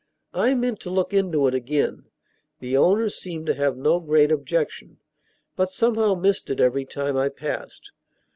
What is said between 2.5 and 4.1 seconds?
(the owners seemed to have no